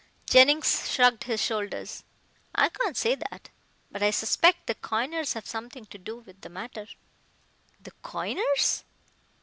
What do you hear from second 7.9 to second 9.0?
coiners?"